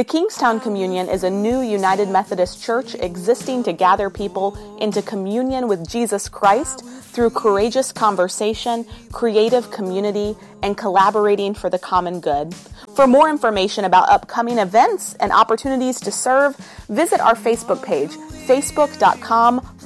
[0.00, 5.68] The Kingstown Communion is a new United Methodist church existing to gather people into communion
[5.68, 6.82] with Jesus Christ
[7.12, 12.54] through courageous conversation, creative community, and collaborating for the common good.
[12.96, 16.56] For more information about upcoming events and opportunities to serve,
[16.88, 18.12] visit our Facebook page,
[18.46, 19.60] facebook.com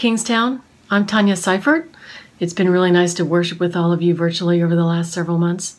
[0.00, 0.62] Kingstown.
[0.90, 1.90] I'm Tanya Seifert.
[2.38, 5.36] It's been really nice to worship with all of you virtually over the last several
[5.36, 5.78] months.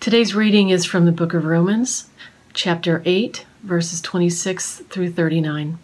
[0.00, 2.10] Today's reading is from the book of Romans,
[2.52, 5.78] chapter 8, verses 26 through 39.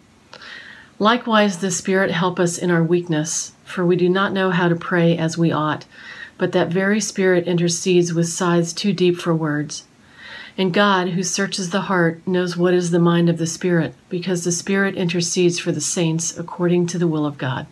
[0.99, 4.75] Likewise, the Spirit help us in our weakness, for we do not know how to
[4.75, 5.85] pray as we ought,
[6.37, 9.85] but that very Spirit intercedes with sighs too deep for words.
[10.57, 14.43] And God, who searches the heart, knows what is the mind of the Spirit, because
[14.43, 17.67] the Spirit intercedes for the saints according to the will of God.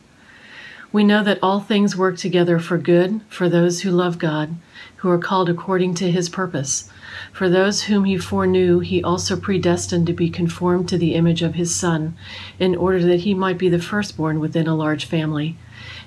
[0.91, 4.55] We know that all things work together for good for those who love God,
[4.97, 6.89] who are called according to his purpose.
[7.31, 11.55] For those whom he foreknew, he also predestined to be conformed to the image of
[11.55, 12.17] his Son,
[12.57, 15.57] in order that he might be the firstborn within a large family.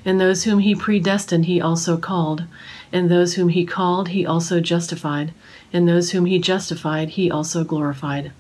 [0.04, 2.44] And those whom he predestined, he also called.
[2.92, 5.32] And those whom he called, he also justified.
[5.72, 8.32] And those whom he justified, he also glorified.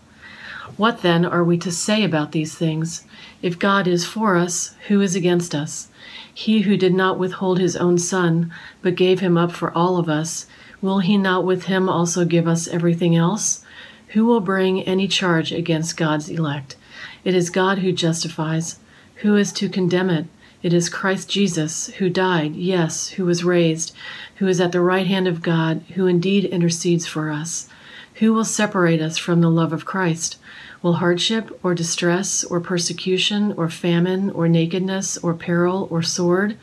[0.76, 3.04] What then are we to say about these things?
[3.42, 5.88] If God is for us, who is against us?
[6.32, 10.08] He who did not withhold his own Son, but gave him up for all of
[10.08, 10.46] us,
[10.80, 13.64] will he not with him also give us everything else?
[14.08, 16.76] Who will bring any charge against God's elect?
[17.24, 18.78] It is God who justifies.
[19.16, 20.26] Who is to condemn it?
[20.62, 23.92] It is Christ Jesus, who died, yes, who was raised,
[24.36, 27.68] who is at the right hand of God, who indeed intercedes for us.
[28.16, 30.38] Who will separate us from the love of Christ?
[30.80, 36.56] Will hardship, or distress, or persecution, or famine, or nakedness, or peril, or sword?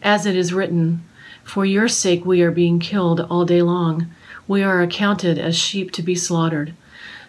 [0.00, 1.04] As it is written,
[1.42, 4.14] For your sake we are being killed all day long.
[4.46, 6.72] We are accounted as sheep to be slaughtered.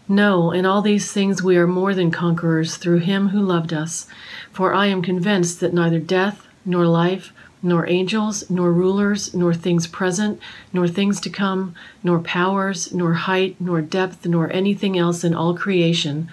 [0.08, 4.06] No, in all these things we are more than conquerors through him who loved us.
[4.52, 9.88] For I am convinced that neither death, nor life, nor angels, nor rulers, nor things
[9.88, 10.40] present,
[10.72, 11.74] nor things to come,
[12.04, 16.30] nor powers, nor height, nor depth, nor anything else in all creation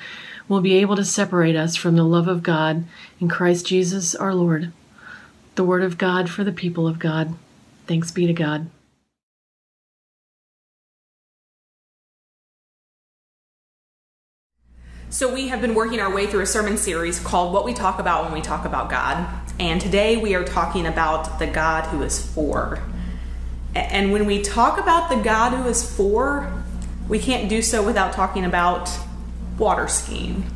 [0.48, 2.84] will be able to separate us from the love of God
[3.20, 4.70] in Christ Jesus our Lord.
[5.54, 7.34] The Word of God for the people of God.
[7.86, 8.68] Thanks be to God.
[15.12, 17.98] So, we have been working our way through a sermon series called What We Talk
[17.98, 19.28] About When We Talk About God.
[19.60, 22.82] And today we are talking about the God who is for.
[23.74, 26.50] And when we talk about the God who is for,
[27.10, 28.88] we can't do so without talking about
[29.58, 30.46] water skiing.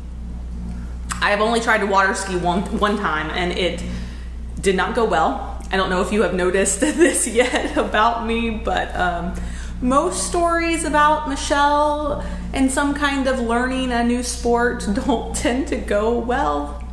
[1.21, 3.83] I have only tried to water ski one one time and it
[4.59, 5.63] did not go well.
[5.71, 9.35] I don't know if you have noticed this yet about me, but um,
[9.83, 15.77] most stories about Michelle and some kind of learning a new sport don't tend to
[15.77, 16.83] go well.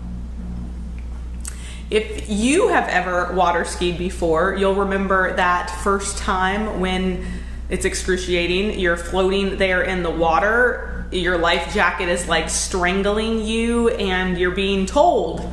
[1.91, 7.25] If you have ever water skied before, you'll remember that first time when
[7.69, 8.81] it's excruciating.
[8.81, 14.51] You're floating there in the water, your life jacket is like strangling you, and you're
[14.51, 15.49] being told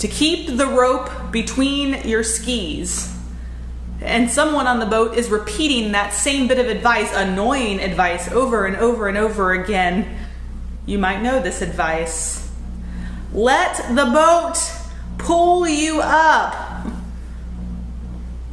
[0.00, 3.14] to keep the rope between your skis.
[4.00, 8.66] And someone on the boat is repeating that same bit of advice, annoying advice, over
[8.66, 10.18] and over and over again.
[10.86, 12.50] You might know this advice.
[13.32, 14.56] Let the boat
[15.18, 16.86] pull you up.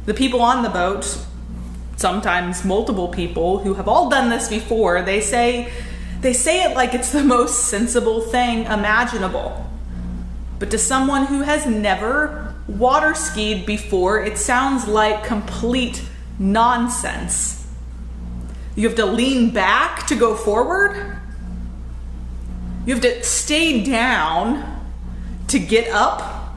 [0.04, 1.18] The people on the boat,
[1.96, 5.72] sometimes multiple people who have all done this before, they say
[6.20, 9.70] they say it like it's the most sensible thing imaginable.
[10.58, 16.02] But to someone who has never water skied before, it sounds like complete
[16.38, 17.66] nonsense.
[18.74, 21.18] You have to lean back to go forward.
[22.84, 24.84] You have to stay down
[25.48, 26.54] to get up.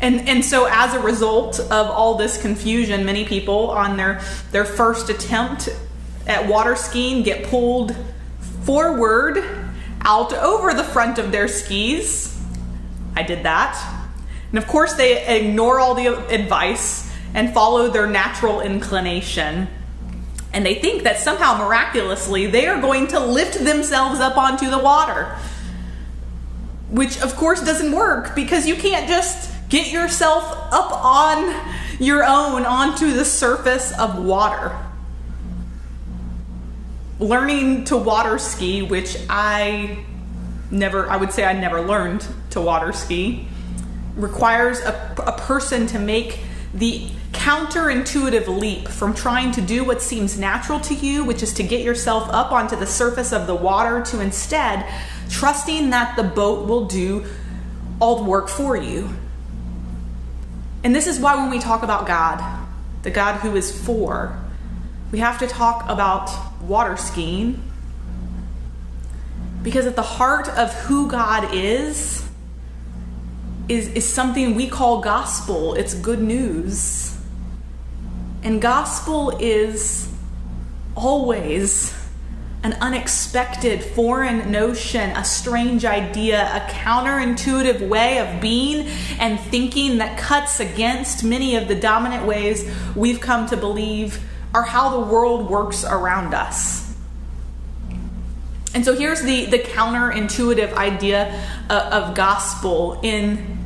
[0.00, 4.64] And, and so as a result of all this confusion, many people on their, their
[4.64, 5.68] first attempt
[6.26, 7.94] at water skiing get pulled
[8.64, 9.42] forward
[10.02, 12.38] out over the front of their skis.
[13.16, 14.03] I did that.
[14.54, 19.66] And of course, they ignore all the advice and follow their natural inclination.
[20.52, 24.78] And they think that somehow miraculously they are going to lift themselves up onto the
[24.78, 25.36] water.
[26.88, 32.64] Which, of course, doesn't work because you can't just get yourself up on your own
[32.64, 34.78] onto the surface of water
[37.18, 40.04] learning to water ski, which I
[40.70, 43.48] never, I would say I never learned to water ski,
[44.16, 46.40] requires a, a person to make
[46.72, 51.62] the counterintuitive leap from trying to do what seems natural to you, which is to
[51.62, 54.86] get yourself up onto the surface of the water, to instead
[55.30, 57.24] trusting that the boat will do
[58.00, 59.08] all the work for you.
[60.82, 62.66] And this is why when we talk about God,
[63.02, 64.38] the God who is for,
[65.12, 66.30] we have to talk about
[66.62, 67.62] water skiing.
[69.62, 72.23] Because at the heart of who God is,
[73.68, 75.74] is, is something we call gospel.
[75.74, 77.16] It's good news.
[78.42, 80.12] And gospel is
[80.94, 81.94] always
[82.62, 88.86] an unexpected foreign notion, a strange idea, a counterintuitive way of being
[89.18, 94.22] and thinking that cuts against many of the dominant ways we've come to believe
[94.54, 96.83] are how the world works around us.
[98.74, 101.32] And so here's the, the counterintuitive idea
[101.70, 103.00] of, of gospel.
[103.02, 103.58] In,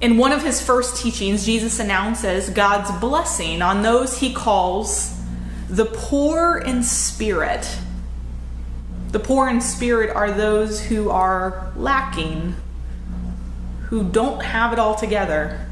[0.00, 5.14] in one of his first teachings, Jesus announces God's blessing on those he calls
[5.68, 7.78] the poor in spirit.
[9.10, 12.54] The poor in spirit are those who are lacking,
[13.88, 15.66] who don't have it all together,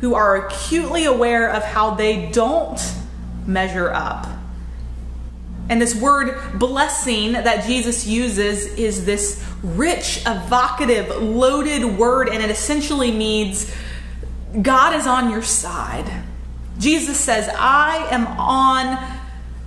[0.00, 2.80] who are acutely aware of how they don't
[3.46, 4.26] measure up.
[5.68, 12.50] And this word blessing that Jesus uses is this rich, evocative, loaded word, and it
[12.50, 13.72] essentially means
[14.60, 16.24] God is on your side.
[16.78, 18.98] Jesus says, I am on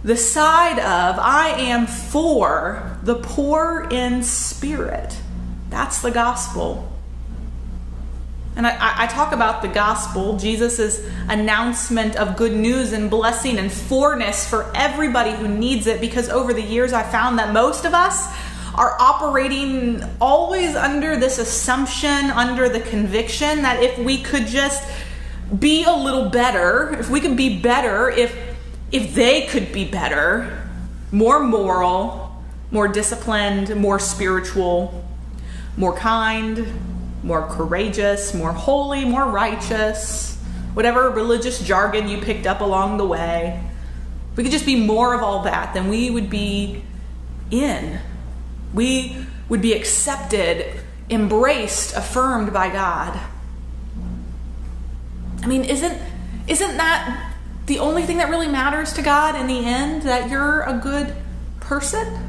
[0.04, 5.18] the side of, I am for the poor in spirit.
[5.70, 6.97] That's the gospel.
[8.58, 13.72] And I, I, talk about the gospel, Jesus' announcement of good news and blessing and
[13.72, 17.94] forness for everybody who needs it, because over the years I found that most of
[17.94, 18.28] us
[18.74, 24.90] are operating always under this assumption, under the conviction that if we could just
[25.60, 28.36] be a little better, if we could be better, if
[28.92, 30.68] if they could be better,
[31.12, 35.06] more moral, more disciplined, more spiritual,
[35.76, 36.66] more kind,
[37.28, 40.38] more courageous, more holy, more righteous,
[40.74, 43.62] whatever religious jargon you picked up along the way.
[44.32, 46.84] If we could just be more of all that, then we would be
[47.52, 48.00] in.
[48.74, 49.18] We
[49.50, 50.80] would be accepted,
[51.10, 53.20] embraced, affirmed by God.
[55.44, 56.02] I mean, isn't
[56.48, 57.34] isn't that
[57.66, 61.14] the only thing that really matters to God in the end that you're a good
[61.60, 62.24] person?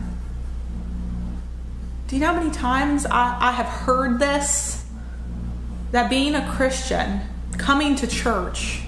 [2.08, 4.77] Do you know how many times I, I have heard this?
[5.90, 7.20] That being a Christian,
[7.56, 8.82] coming to church,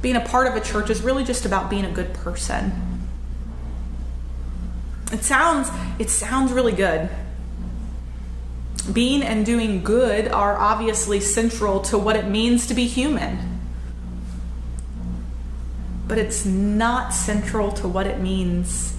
[0.00, 2.72] being a part of a church is really just about being a good person.
[5.12, 7.08] It sounds it sounds really good.
[8.92, 13.60] Being and doing good are obviously central to what it means to be human.
[16.08, 18.96] But it's not central to what it means,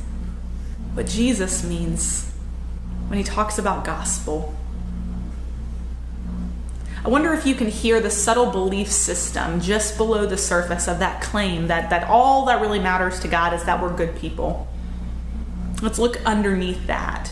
[0.93, 2.31] what Jesus means
[3.07, 4.55] when he talks about gospel.
[7.05, 10.99] I wonder if you can hear the subtle belief system just below the surface of
[10.99, 14.69] that claim that, that all that really matters to God is that we're good people.
[15.81, 17.29] Let's look underneath that.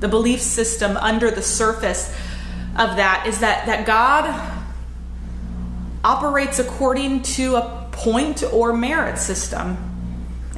[0.00, 2.14] The belief system under the surface
[2.76, 4.52] of that is that, that God
[6.04, 9.78] operates according to a point or merit system.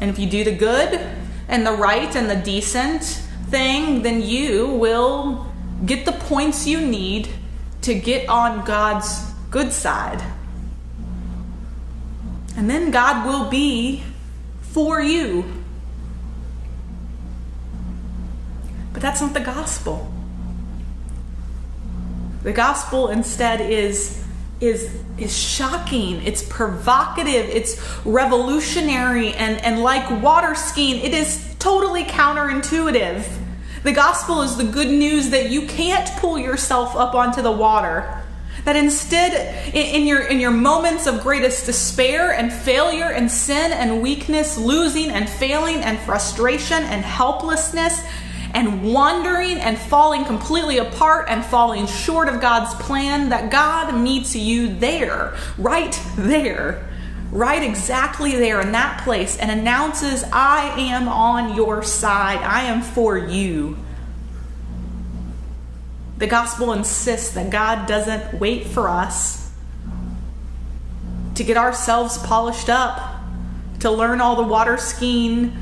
[0.00, 1.00] And if you do the good
[1.46, 3.04] and the right and the decent
[3.48, 5.46] thing, then you will
[5.84, 7.28] get the points you need
[7.86, 10.20] to get on God's good side.
[12.56, 14.02] And then God will be
[14.60, 15.44] for you.
[18.92, 20.12] But that's not the gospel.
[22.42, 24.20] The gospel instead is
[24.58, 32.02] is is shocking, it's provocative, it's revolutionary and and like water skiing, it is totally
[32.02, 33.45] counterintuitive.
[33.86, 38.20] The gospel is the good news that you can't pull yourself up onto the water.
[38.64, 44.02] That instead, in, your, in your moments of greatest despair and failure and sin and
[44.02, 48.02] weakness, losing and failing and frustration and helplessness
[48.54, 54.34] and wandering and falling completely apart and falling short of God's plan, that God meets
[54.34, 56.88] you there, right there
[57.30, 62.82] right exactly there in that place and announces, I am on your side, I am
[62.82, 63.76] for you.
[66.18, 69.52] The gospel insists that God doesn't wait for us
[71.34, 73.20] to get ourselves polished up,
[73.80, 75.52] to learn all the water skiing,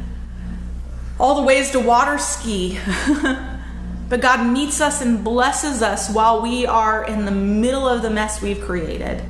[1.19, 2.79] all the ways to water ski.
[4.09, 8.11] but God meets us and blesses us while we are in the middle of the
[8.11, 9.23] mess we've created.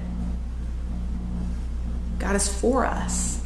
[2.18, 3.42] God is for us.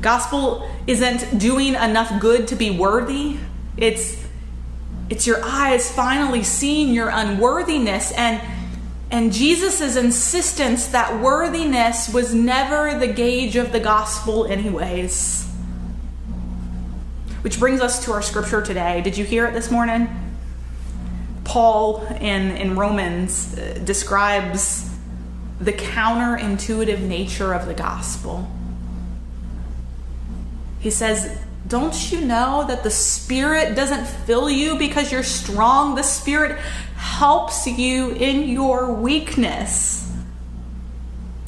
[0.00, 3.38] Gospel isn't doing enough good to be worthy.
[3.76, 4.20] It's
[5.08, 8.40] it's your eyes finally seeing your unworthiness and
[9.10, 15.48] and Jesus' insistence that worthiness was never the gauge of the gospel anyways.
[17.42, 19.00] Which brings us to our scripture today.
[19.00, 20.08] Did you hear it this morning?
[21.44, 24.89] Paul in, in Romans uh, describes
[25.60, 28.50] the counterintuitive nature of the gospel.
[30.80, 31.38] He says,
[31.68, 35.94] Don't you know that the Spirit doesn't fill you because you're strong?
[35.94, 36.58] The Spirit
[36.96, 40.10] helps you in your weakness.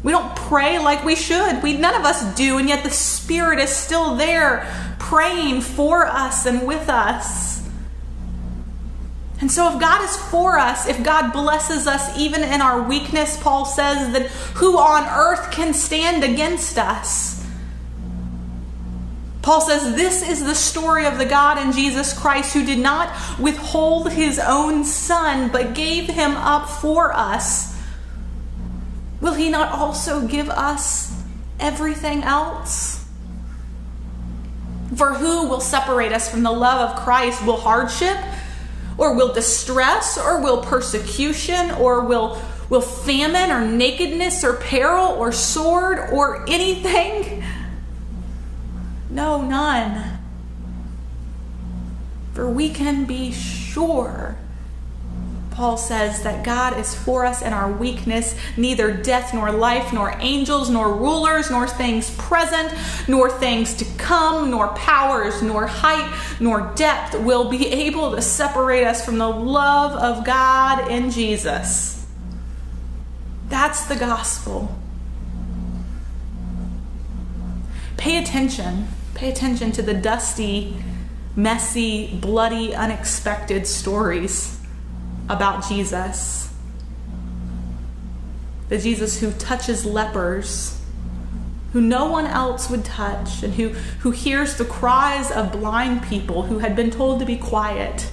[0.03, 1.63] We don't pray like we should.
[1.63, 4.67] We none of us do, and yet the Spirit is still there
[4.99, 7.62] praying for us and with us.
[9.43, 13.37] And so, if God is for us, if God blesses us even in our weakness,
[13.43, 17.45] Paul says then who on earth can stand against us?
[19.43, 23.13] Paul says this is the story of the God in Jesus Christ who did not
[23.41, 27.77] withhold his own son, but gave him up for us.
[29.21, 31.21] Will he not also give us
[31.59, 33.05] everything else?
[34.95, 37.45] For who will separate us from the love of Christ?
[37.45, 38.17] Will hardship?
[39.03, 42.41] Or will distress or will persecution or will
[42.71, 47.43] will famine or nakedness or peril or sword or anything?
[49.11, 50.21] No none.
[52.33, 54.39] For we can be sure
[55.55, 58.35] Paul says that God is for us in our weakness.
[58.57, 62.73] Neither death nor life, nor angels, nor rulers, nor things present,
[63.07, 68.85] nor things to come, nor powers, nor height, nor depth will be able to separate
[68.85, 72.07] us from the love of God in Jesus.
[73.49, 74.75] That's the gospel.
[77.99, 78.89] Pay attention.
[79.15, 80.83] Pay attention to the dusty,
[81.37, 84.62] messy, bloody, unexpected stories
[85.33, 86.53] about Jesus.
[88.69, 90.81] The Jesus who touches lepers,
[91.73, 93.71] who no one else would touch, and who,
[94.01, 98.11] who hears the cries of blind people who had been told to be quiet,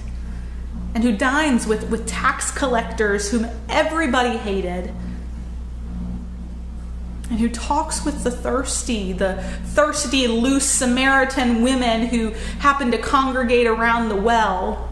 [0.94, 4.92] and who dines with, with tax collectors whom everybody hated,
[7.30, 13.66] and who talks with the thirsty, the thirsty, loose Samaritan women who happen to congregate
[13.66, 14.89] around the well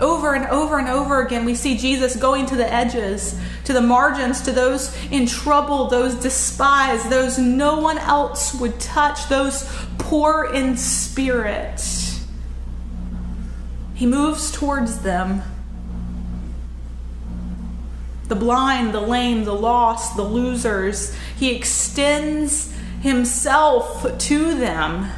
[0.00, 3.82] Over and over and over again, we see Jesus going to the edges, to the
[3.82, 10.50] margins, to those in trouble, those despised, those no one else would touch, those poor
[10.54, 11.82] in spirit.
[13.94, 15.42] He moves towards them.
[18.28, 21.14] The blind, the lame, the lost, the losers.
[21.36, 25.10] He extends himself to them.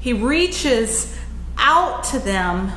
[0.00, 1.14] He reaches
[1.58, 2.72] out to them.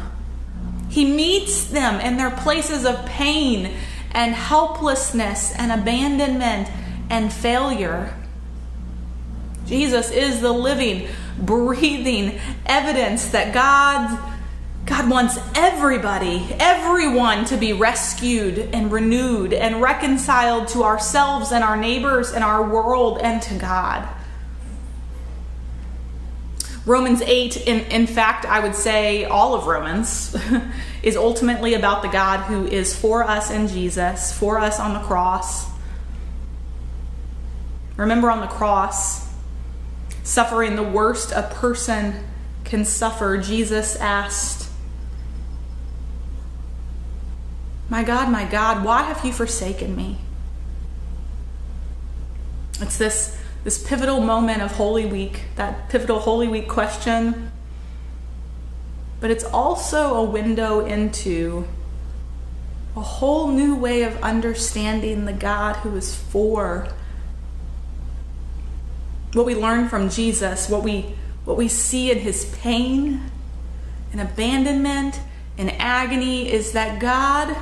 [0.94, 3.74] He meets them in their places of pain
[4.12, 6.70] and helplessness and abandonment
[7.10, 8.14] and failure.
[9.66, 11.08] Jesus is the living,
[11.40, 14.20] breathing evidence that God
[14.86, 21.78] God wants everybody, everyone to be rescued and renewed and reconciled to ourselves and our
[21.78, 24.08] neighbors and our world and to God.
[26.86, 30.36] Romans 8, in, in fact, I would say all of Romans,
[31.04, 35.00] is ultimately about the God who is for us in Jesus, for us on the
[35.00, 35.70] cross.
[37.96, 39.32] Remember on the cross,
[40.24, 42.25] suffering the worst a person
[42.66, 44.70] can suffer, Jesus asked,
[47.90, 50.18] My God, my God, why have you forsaken me?
[52.82, 57.51] It's this this pivotal moment of Holy Week, that pivotal Holy Week question.
[59.20, 61.65] But it's also a window into
[62.96, 66.89] a whole new way of understanding the God who is for.
[69.32, 71.15] What we learn from Jesus, what we
[71.46, 73.29] what we see in his pain
[74.12, 75.20] and abandonment
[75.58, 77.55] and agony is that God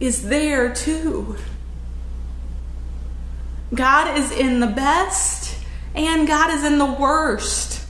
[0.00, 1.36] is there too.
[3.74, 5.58] God is in the best
[5.94, 7.84] and God is in the worst.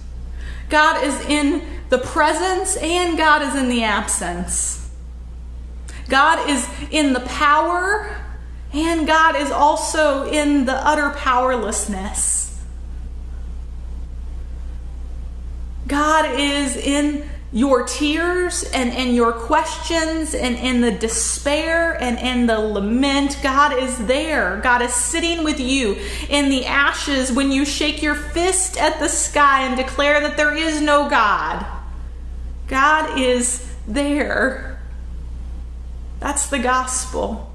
[0.69, 4.91] God is in the presence and God is in the absence.
[6.09, 8.23] God is in the power
[8.73, 12.65] and God is also in the utter powerlessness.
[15.87, 22.47] God is in your tears and in your questions and in the despair and in
[22.47, 23.39] the lament.
[23.43, 24.61] God is there.
[24.63, 25.97] God is sitting with you
[26.29, 30.55] in the ashes when you shake your fist at the sky and declare that there
[30.55, 31.65] is no God.
[32.69, 34.79] God is there.
[36.21, 37.51] That's the gospel.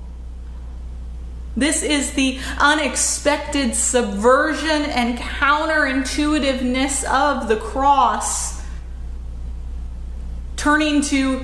[1.55, 8.60] This is the unexpected subversion and counterintuitiveness of the cross.
[10.61, 11.43] Turning to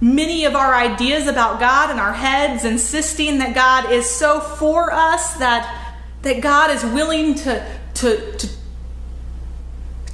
[0.00, 4.92] many of our ideas about God in our heads, insisting that God is so for
[4.92, 8.48] us that, that God is willing to, to, to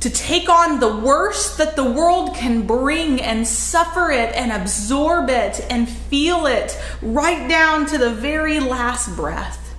[0.00, 5.28] to take on the worst that the world can bring and suffer it and absorb
[5.28, 9.74] it and feel it right down to the very last breath.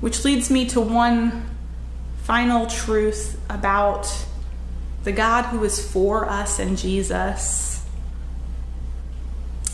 [0.00, 1.53] Which leads me to one
[2.24, 4.10] final truth about
[5.04, 7.84] the God who is for us in Jesus.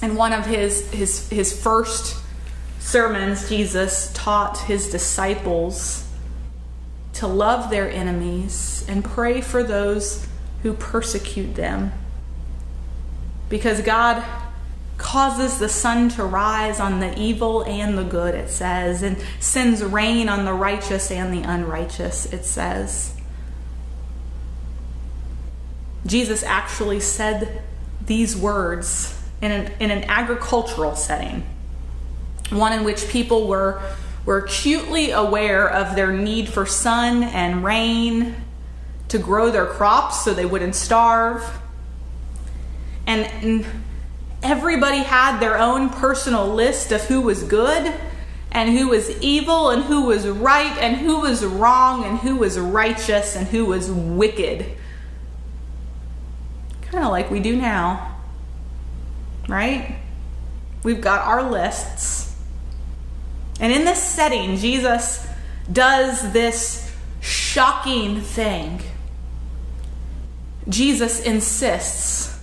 [0.02, 2.16] And one of his, his, his first
[2.80, 6.08] sermons, Jesus taught his disciples
[7.14, 10.26] to love their enemies and pray for those
[10.64, 11.92] who persecute them.
[13.48, 14.24] Because God
[15.00, 19.82] causes the sun to rise on the evil and the good, it says, and sends
[19.82, 23.16] rain on the righteous and the unrighteous, it says.
[26.06, 27.62] Jesus actually said
[28.04, 31.44] these words in an, in an agricultural setting,
[32.50, 33.82] one in which people were
[34.26, 38.36] were acutely aware of their need for sun and rain
[39.08, 41.58] to grow their crops so they wouldn't starve.
[43.06, 43.66] And, and
[44.42, 47.94] everybody had their own personal list of who was good
[48.52, 52.58] and who was evil and who was right and who was wrong and who was
[52.58, 54.66] righteous and who was wicked.
[56.82, 58.16] Kind of like we do now,
[59.48, 59.96] right?
[60.82, 62.36] We've got our lists.
[63.60, 65.28] And in this setting, Jesus
[65.70, 68.80] does this shocking thing.
[70.68, 72.42] Jesus insists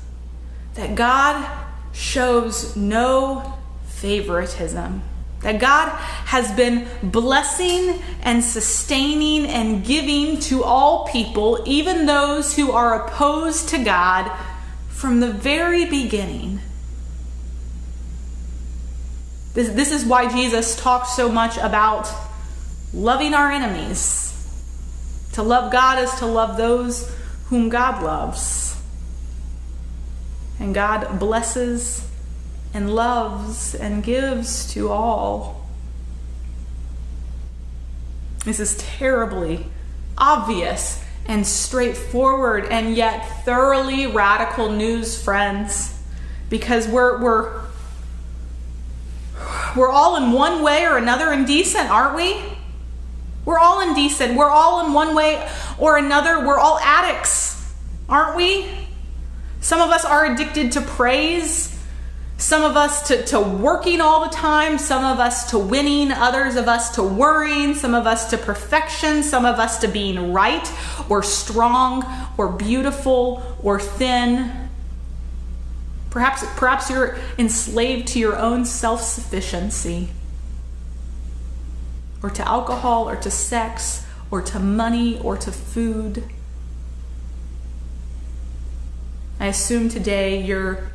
[0.76, 1.67] that God
[1.98, 3.58] shows no
[3.88, 5.02] favoritism.
[5.42, 12.72] That God has been blessing and sustaining and giving to all people, even those who
[12.72, 14.32] are opposed to God,
[14.90, 16.60] from the very beginning.
[19.54, 22.12] This, this is why Jesus talks so much about
[22.94, 24.24] loving our enemies,
[25.34, 27.12] To love God is to love those
[27.46, 28.67] whom God loves.
[30.60, 32.08] And God blesses
[32.74, 35.68] and loves and gives to all.
[38.46, 39.66] This is terribly
[40.18, 46.02] obvious and straightforward and yet thoroughly radical news, friends,
[46.50, 47.62] because we're, we're,
[49.76, 52.42] we're all in one way or another indecent, aren't we?
[53.46, 54.38] We're all indecent.
[54.38, 56.46] We're all in one way or another.
[56.46, 57.74] We're all addicts,
[58.10, 58.87] aren't we?
[59.68, 61.78] Some of us are addicted to praise.
[62.38, 66.56] Some of us to, to working all the time, some of us to winning, others
[66.56, 70.72] of us to worrying, some of us to perfection, some of us to being right
[71.10, 72.06] or strong
[72.38, 74.70] or beautiful or thin.
[76.12, 80.08] Perhaps, perhaps you're enslaved to your own self sufficiency,
[82.24, 86.24] or to alcohol, or to sex, or to money, or to food.
[89.48, 90.90] I assume today you're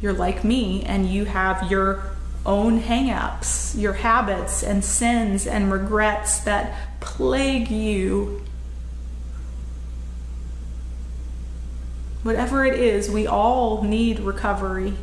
[0.00, 2.02] you're like me and you have your
[2.44, 8.42] own hangups, your habits and sins and regrets that plague you.
[12.24, 14.94] Whatever it is, we all need recovery.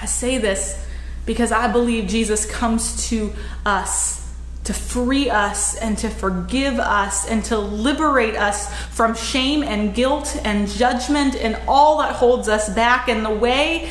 [0.00, 0.86] I say this
[1.26, 3.34] because I believe Jesus comes to
[3.66, 4.29] us
[4.64, 10.38] to free us and to forgive us and to liberate us from shame and guilt
[10.44, 13.08] and judgment and all that holds us back.
[13.08, 13.90] And the way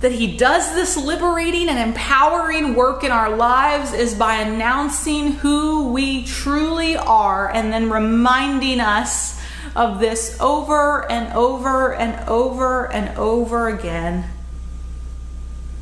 [0.00, 5.92] that He does this liberating and empowering work in our lives is by announcing who
[5.92, 9.38] we truly are and then reminding us
[9.76, 14.24] of this over and over and over and over again.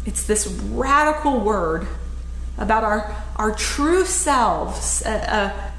[0.05, 1.87] It's this radical word
[2.59, 5.73] about our, our true selves, a,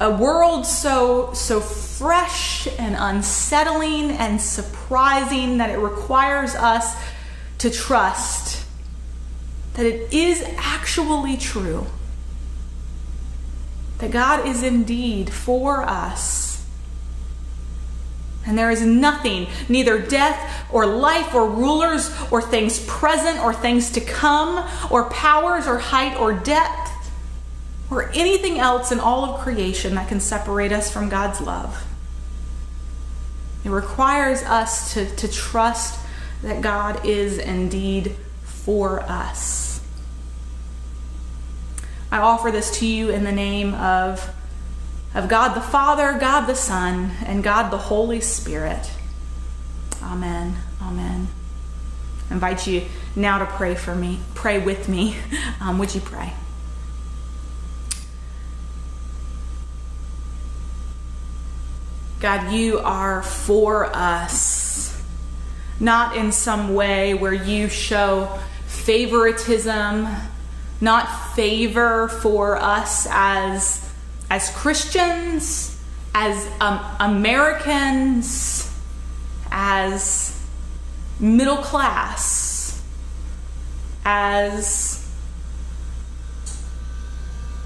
[0.00, 6.96] a, a world so, so fresh and unsettling and surprising that it requires us
[7.58, 8.66] to trust
[9.76, 11.86] that it is actually true,
[13.98, 16.55] that God is indeed for us.
[18.46, 23.90] And there is nothing, neither death or life or rulers or things present or things
[23.92, 26.92] to come or powers or height or depth
[27.90, 31.84] or anything else in all of creation that can separate us from God's love.
[33.64, 35.98] It requires us to, to trust
[36.42, 39.80] that God is indeed for us.
[42.12, 44.32] I offer this to you in the name of
[45.16, 48.90] of God the Father, God the Son, and God the Holy Spirit.
[50.02, 50.56] Amen.
[50.82, 51.28] Amen.
[52.30, 52.82] I invite you
[53.16, 54.20] now to pray for me.
[54.34, 55.16] Pray with me.
[55.58, 56.34] Um, would you pray?
[62.20, 65.02] God, you are for us,
[65.80, 70.06] not in some way where you show favoritism,
[70.80, 73.85] not favor for us as
[74.30, 75.80] as Christians,
[76.14, 78.72] as um, Americans,
[79.50, 80.40] as
[81.20, 82.82] middle class,
[84.04, 85.08] as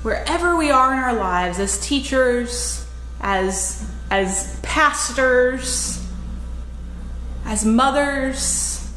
[0.02, 2.86] wherever we are in our lives, as teachers,
[3.20, 6.04] as as pastors,
[7.44, 8.88] as mothers,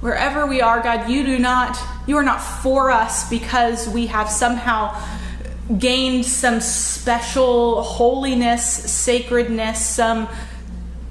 [0.00, 4.30] wherever we are, God, you do not, you are not for us because we have
[4.30, 4.94] somehow
[5.78, 10.28] gained some special holiness, sacredness, some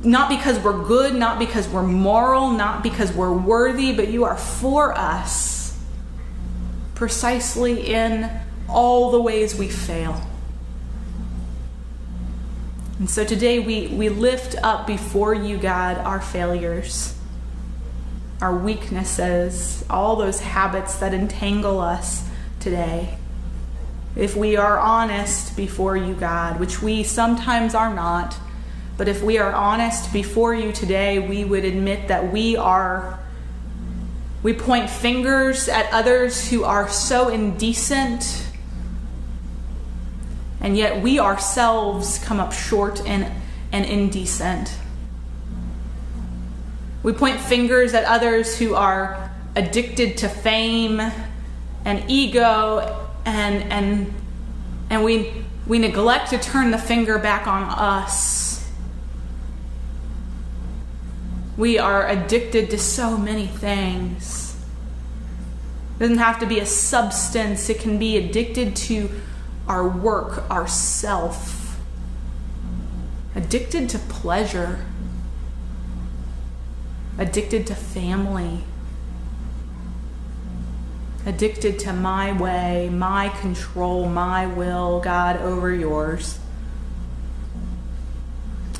[0.04, 4.38] not because we're good, not because we're moral, not because we're worthy, but you are
[4.38, 5.80] for us
[6.94, 8.30] precisely in
[8.68, 10.22] all the ways we fail.
[13.00, 17.18] And so today we, we lift up before you, God, our failures,
[18.42, 22.28] our weaknesses, all those habits that entangle us
[22.60, 23.18] today
[24.15, 28.38] if we are honest before you, God, which we sometimes are not,
[28.95, 33.19] but if we are honest before you today, we would admit that we are.
[34.43, 38.47] We point fingers at others who are so indecent,
[40.62, 43.32] and yet we ourselves come up short and,
[43.71, 44.78] and indecent.
[47.02, 51.02] We point fingers at others who are addicted to fame
[51.84, 54.14] and ego and and
[54.90, 58.70] and we we neglect to turn the finger back on us.
[61.56, 64.56] We are addicted to so many things.
[65.96, 69.10] It doesn't have to be a substance, it can be addicted to
[69.68, 71.80] our work, our self,
[73.36, 74.86] addicted to pleasure,
[77.18, 78.64] addicted to family,
[81.26, 86.40] addicted to my way, my control, my will, God, over yours.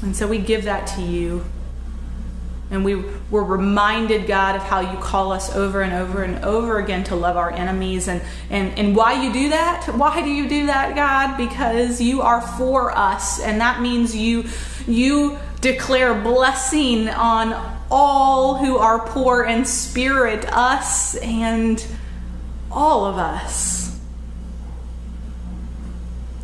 [0.02, 1.46] And so we give that to you.
[2.70, 2.96] And we
[3.30, 7.16] were reminded, God, of how you call us over and over and over again to
[7.16, 8.08] love our enemies.
[8.08, 9.86] And, and, and why you do that?
[9.96, 11.38] Why do you do that, God?
[11.38, 13.40] Because you are for us.
[13.40, 14.46] And that means you,
[14.88, 21.86] you declare blessing on all who are poor in spirit, us and
[22.74, 24.00] all of us.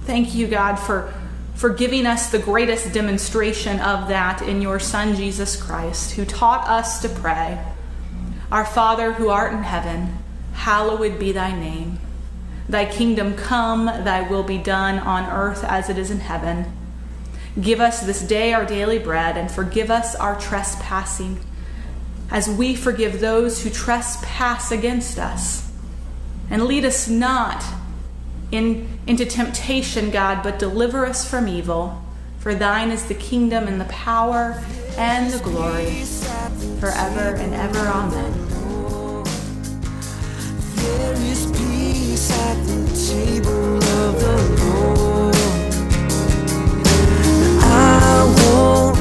[0.04, 1.14] Thank you, God, for
[1.60, 6.66] for giving us the greatest demonstration of that in your Son, Jesus Christ, who taught
[6.70, 7.60] us to pray
[8.50, 10.18] Our Father who art in heaven,
[10.54, 12.00] hallowed be thy name.
[12.70, 16.72] Thy kingdom come, thy will be done on earth as it is in heaven.
[17.60, 21.40] Give us this day our daily bread, and forgive us our trespassing,
[22.32, 25.69] as we forgive those who trespass against us.
[26.50, 27.64] And lead us not
[28.52, 32.02] in, into temptation, God, but deliver us from evil.
[32.40, 34.62] For thine is the kingdom and the power
[34.98, 36.04] and the glory
[36.80, 37.80] forever and ever.
[37.80, 38.34] Amen.
[40.76, 45.36] There is peace at the table of the Lord.
[47.62, 48.99] I won't